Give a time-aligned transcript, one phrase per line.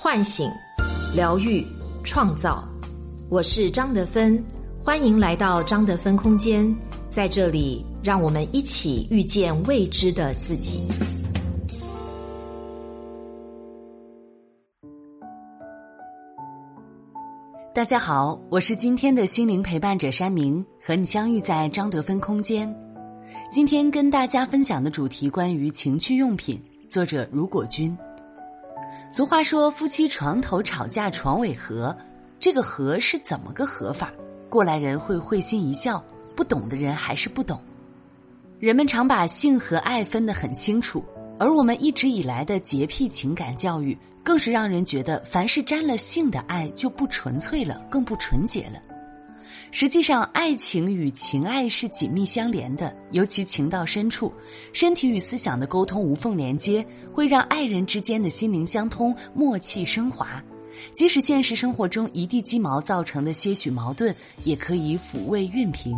[0.00, 0.48] 唤醒、
[1.12, 1.66] 疗愈、
[2.04, 2.62] 创造。
[3.28, 4.40] 我是张德芬，
[4.80, 6.72] 欢迎来到张德芬空间，
[7.10, 10.88] 在这里，让我们一起遇见未知的自己。
[17.74, 22.72] 大家好，我是今天的心灵陪伴者山明，和你相遇在张德芬空间。
[23.50, 27.98] 今天跟大家分享的主题关于情趣用品，作者如果君。
[29.10, 31.96] 俗话说，夫妻床头吵架床尾和，
[32.38, 34.12] 这个和是怎么个和法？
[34.50, 36.02] 过来人会会心一笑，
[36.36, 37.58] 不懂的人还是不懂。
[38.58, 41.02] 人们常把性和爱分得很清楚，
[41.38, 48.78] 而我们一直以来的洁癖情感教育，更是让人觉得凡是沾了性的爱就不纯粹了，更不纯洁了。
[49.70, 54.32] 实际上，爱情与情爱是紧密相连的，尤其情到深处，
[54.72, 60.42] 身体与思想的沟通无缝连接，会让爱人之间的心灵相通，默契升华。
[60.94, 64.14] 即使现实生活中一地鸡毛造成的些许矛盾，
[64.44, 65.96] 也可以抚慰熨平。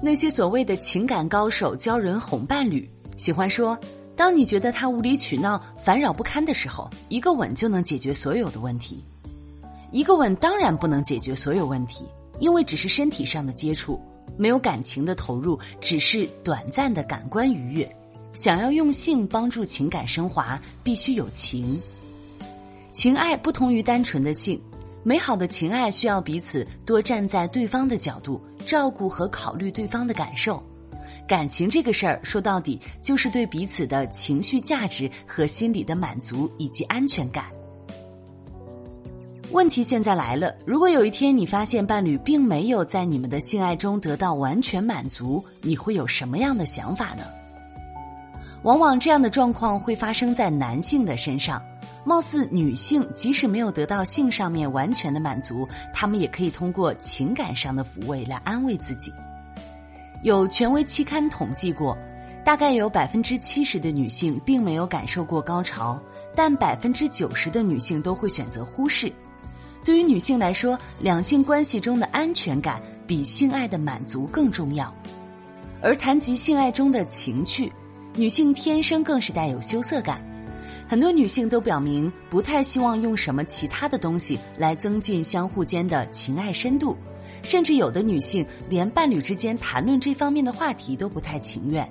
[0.00, 3.76] 那些所谓的情感高手教人哄伴侣，喜欢说：
[4.14, 9.02] 当你觉得他无理取闹、烦扰不堪的时候，一个吻就能解决所有的问题。
[9.96, 12.04] 一个吻当然不能解决所有问题，
[12.38, 13.98] 因为只是身体上的接触，
[14.36, 17.96] 没有感情的投入，只是短暂的感官愉悦。
[18.34, 21.80] 想要用性帮助情感升华，必须有情。
[22.92, 24.60] 情爱不同于单纯的性，
[25.02, 30.62] 美好的情爱需要彼此多站在对方的角度，照顾和考虑对方的感受。
[31.26, 37.46] 感情这个事儿，说到底就是对彼此的情绪价值和心理的满足以及安全感。
[39.52, 47.22] 问题现在来了，如果有一天你发现伴侣并没有在你们的性爱中得到完全满足，你会有什么样的想法呢？
[48.62, 51.62] 往往这样的状况会发生在男性的身上。
[52.04, 59.12] 貌似女性即使没有得到性上面完全的满足，他们也可以通过情感上的抚慰来安慰自己。
[60.22, 61.96] 有权威期刊统计过，
[62.44, 66.00] 大概有百分之七十的女性并没有感受过高潮，
[66.32, 69.12] 但百分之九十的女性都会选择忽视。
[69.86, 74.92] 对于女性来说，两性关系中的安全感比性爱的满足更重要。
[75.80, 77.72] 而谈及性爱中的情趣，
[78.16, 80.20] 女性天生更是带有羞涩感。
[80.88, 86.96] 很多女性都表明不太希望用什么其他的东西来增进相互间的情爱深度，
[87.44, 91.88] 甚至有的女性连伴侣之间谈论这方面的话题都不太情愿。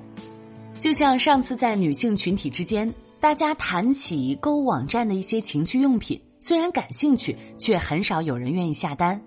[0.77, 6.19] 就像上次在女性群体之间，大家谈起购物网站的一些情趣用品。
[6.47, 9.19] 虽然感兴趣，却很少有人愿意下单。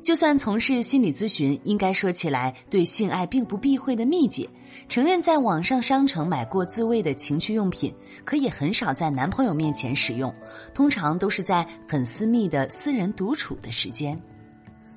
[0.00, 4.48] 就算从事心理咨询，应该说起来对性爱并不避讳的蜜姐，
[4.88, 7.94] 承认在网上商城买过自慰的情趣用品，
[8.24, 10.34] 可也很少在男朋友面前使用，
[10.72, 14.18] 通常都是在很私密的私人独处的时间。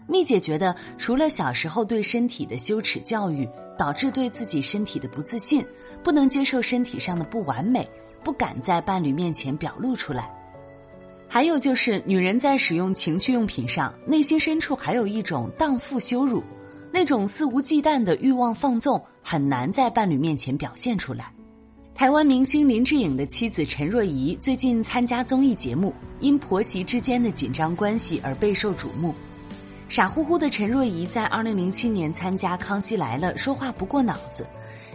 [0.07, 3.45] 蜜姐觉得，除了小时候对身体的羞耻教育，
[3.77, 5.61] 导致对自己身体的不自信，
[6.01, 7.85] 不能接受身体上的不完美，
[8.23, 10.38] 不敢在伴侣面前表露出来。
[11.31, 16.43] 还有就是，女人在使用情趣用品上，内心深处还有一种荡妇羞辱，
[16.91, 21.31] 那种肆无忌惮的欲望放纵，很难在伴侣面前表现出来。
[21.93, 29.13] 台湾明星林志颖的妻子陈若仪最近参加综艺节目，因婆媳之间的紧张关系而备受瞩目。
[29.87, 34.47] 傻乎乎的陈若仪在二零零七年参加《康熙来了》，说话不过脑子。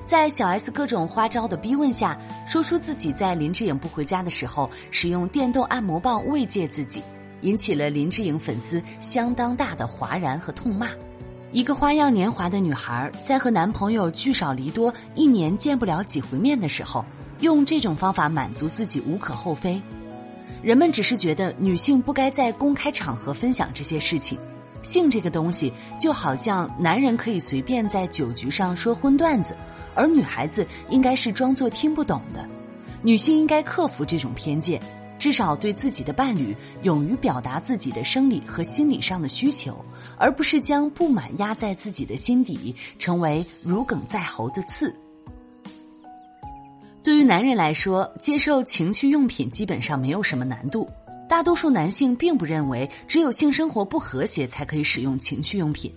[0.04, 7.02] 在小 S 各种花招的逼问下，说出自己在林志颖不回家的时候使用电动按摩棒慰藉自己，
[7.40, 10.88] 引起了林志颖粉丝相当大的哗然和痛骂。
[11.52, 17.02] 一个花样年华的女孩，在和男朋友聚少离多、一年见不了几回面的时候，
[17.40, 19.80] 用这种方法满足自己无可厚非。
[20.60, 24.38] 人们只是觉得女性不该在公开场合分享这些事情。
[24.82, 29.56] 性这个东西，就好像男人可以随便在酒局上说荤段子。
[29.94, 32.48] 而女孩子应该是装作听不懂的，
[33.02, 34.80] 女性应该克服这种偏见，
[35.18, 39.82] 至少对自己的伴侣勇于表达自己的生理和心理上的需求，
[40.18, 44.94] 而不是将不满压在自己的心底，成为如鲠在喉的刺。
[47.02, 50.88] 对于男人来说，接受情趣用品基本上没有什么难度，
[51.28, 55.94] 大多数男性并不认为只有性生活不和谐才可以使用情趣用品。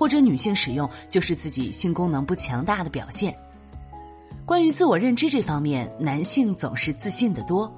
[0.00, 3.36] 或者女性使用就是自己性功能不强大的表现。
[4.46, 7.70] 关于自我认知这方面，男性总是自信的多。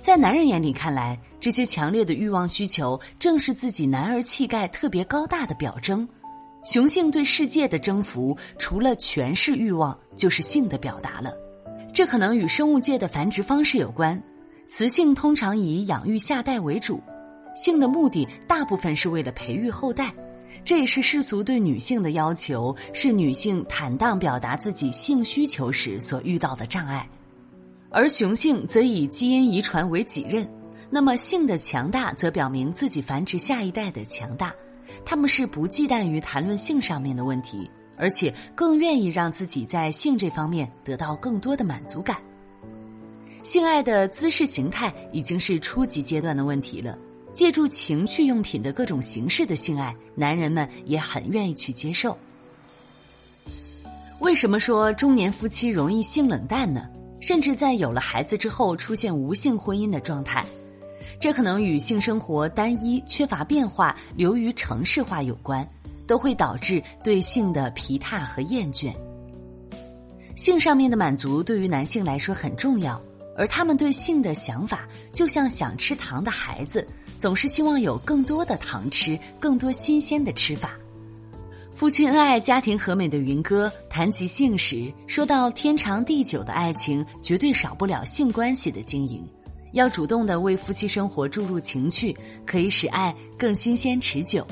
[0.00, 6.08] 在男人眼里看来，这些强烈的欲望需求正是自己男儿气概特别高大的表征。
[6.64, 11.34] 雄性对世界的征服，除了权势欲望，就是性的表达了。
[11.92, 14.22] 这可能与生物界的繁殖方式有关。
[14.68, 17.00] 雌性通常以养育下代为主，
[17.56, 20.14] 性的目的大部分是为了培育后代，
[20.64, 27.08] 这也是世俗对女性的要求，是女性坦荡表达自己性需求时所遇到的障碍。
[27.90, 30.48] 而雄性则以基因遗传为己任，
[30.90, 34.54] 那么性的强大则表明自己繁殖下一代的强大，
[35.04, 37.70] 他们是不忌惮于谈论性上面的问题。
[38.00, 42.16] 而且更愿意让自己在性这方面得到更多的满足感。
[43.42, 46.96] 性爱的姿势形态已经是初级阶段的问题了。
[47.38, 52.18] 借助情趣用品的各种形式的性爱，男人们也很愿意去接受。
[54.18, 56.88] 为什么说中年夫妻容易性冷淡呢？
[57.20, 60.44] 甚至在有了孩子之后出现无性婚姻的状态，
[61.20, 65.64] 这可能与性生活单一、缺乏变化、流于城市化有关。
[66.08, 68.92] 都会导致对性的疲沓和厌倦。
[70.34, 73.00] 性上面的满足对于男性来说很重要，
[73.36, 76.84] 而他们对性的想法就像想吃糖的孩子，
[77.18, 80.78] 总是希望有更多的糖吃，更多新鲜的吃法。
[81.72, 89.24] 夫妻恩爱、家庭和美的云哥谈及性时，说到天长地久的爱情绝对少不了性关系的经营，
[89.72, 92.16] 要主动的为夫妻生活注入情趣，
[92.46, 94.46] 可以使爱更新鲜持久。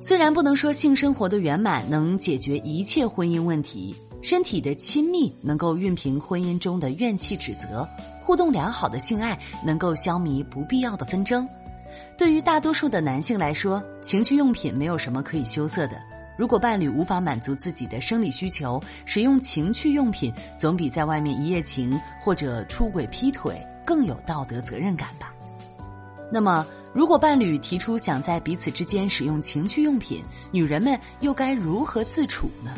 [0.00, 7.88] 虽然不能说性生活的圆满能解决一切婚姻问题，身体的亲密能够熨平婚姻中的怨气指责，
[8.20, 11.48] 互动良好的性爱能够消弭不必要的纷争。
[12.16, 15.96] 对于大多数的男性来说，情趣用品没有什么可以羞涩的。
[16.36, 25.32] 如果伴侣无法满足自己的生理需求，使用情趣用品总比在外面一夜情或者出轨劈腿更有道德责任感吧。
[26.30, 30.22] 那么，如果伴侣提出想在彼此之间使用情趣用品，
[30.52, 32.74] 女人们又该如何自处呢？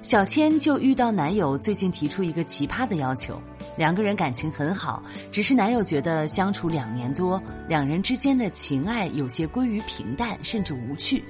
[0.00, 3.40] 小千就遇到男友最近提出一个奇葩的要求，
[3.76, 11.22] 两个人感情很好，只是男友觉得相处两年多，两人之间的情爱有些归于平淡，甚至无趣，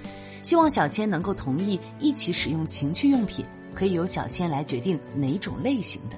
[0.42, 3.44] 希望小千能够同意一起使用情趣用品，
[3.74, 6.16] 可以由小千来决定哪种类型的。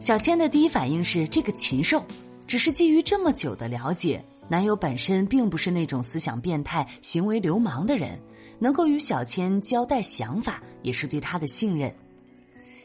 [0.00, 2.04] 小千的第一反应是这个禽兽。
[2.46, 8.20] 只是基于这么久的了解，男友本身并不是那种思想变态、行为流氓的人，
[8.58, 11.92] 能够与小千交代想法，也是对他的信任。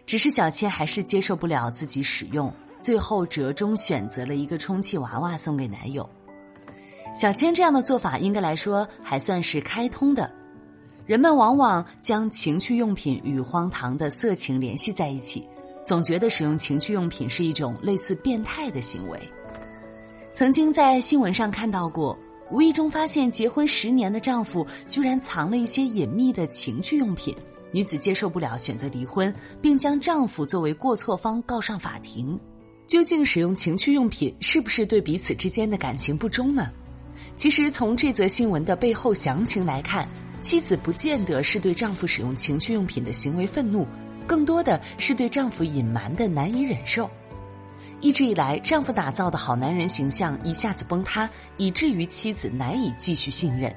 [0.07, 6.10] 只是小千还是接受不了自己使用，最后折中选择了一个充气娃娃送给男友。
[7.13, 10.31] 小千这样的做法，应该来说还算是开通的。
[11.06, 15.48] 人们往往将情趣用品与荒唐的色情联系在一起，
[15.84, 19.19] 总觉得使用情趣用品是一种类似变态的行为。
[20.34, 22.16] 曾经在新闻上看到过，
[22.52, 27.36] 无意中发现结婚十年的丈夫居然藏了一些隐秘的情趣用品，
[27.71, 32.39] 女子接受不了，选择离婚，并将丈夫作为过错方告上法庭。
[32.88, 36.71] 究竟使用情趣用品是不是对彼此之间的感情不忠呢？
[37.36, 40.10] 其实从这则新闻的背后详情来看，
[40.42, 43.86] 妻子不见得是对丈夫使用情趣用品的行为愤怒，
[44.25, 47.10] 更多的是对丈夫隐瞒的难以忍受。
[48.01, 53.74] 一直以来，丈夫打造的好男人形象一下子崩塌，以至于妻子难以继续信任。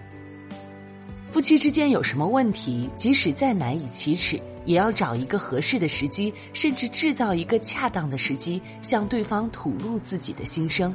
[1.32, 10.94] 夫妻之间有什么问题，即使再难以启齿，也要找一个合适的时机，甚至制造一个恰当的时机，向对方吐露自己的心声。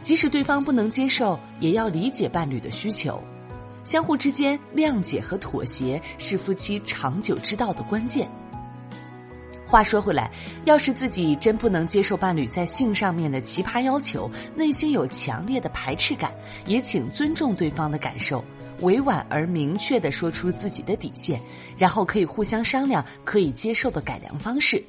[0.00, 3.22] 即使对方不能接受，也要理解伴侣的需求。
[3.84, 8.26] 相互之间谅解和妥协，是夫妻长久之道的关键。
[9.66, 10.30] 话说回来，
[10.64, 16.32] 要是自己真不能接受伴侣在性上面的奇葩要求，内心有强烈的排斥感，
[16.64, 18.42] 也请尊重对方的感受，
[18.82, 21.40] 委婉而明确的说出自己的底线，
[21.76, 24.82] 然后可以互相商量可以接受的改良方式。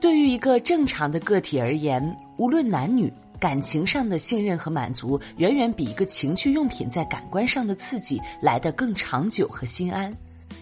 [0.00, 10.12] 对于一个正常的个体而言，无论男女，感情上的信任和满足，远远比一个情趣用品在感官上的刺激来得更长久和心安。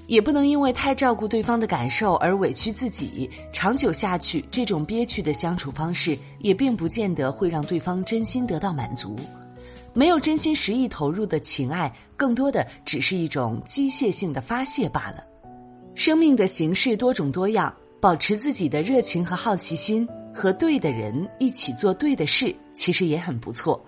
[0.06, 9.16] 也不能因为太照顾对方的感受而委屈自己，长久下去，这种憋屈的相处方式也并不见得会让对方真心得到满足。
[9.92, 15.24] 没有真心实意投入的情爱，更多的只是一种机械性的发泄罢了。
[15.94, 23.84] 生命的形式多种多样，保持自己的热情和好奇心，和对的人一起做对的事，其实也很不错。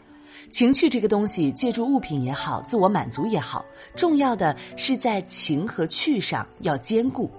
[0.50, 7.30] 情趣这个东西，借助物品也好，自我满足也好，重要的是在情和趣上要兼顾。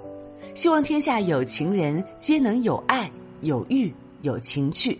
[0.56, 5.00] 希望天下有情人皆能有爱、有欲、有情趣。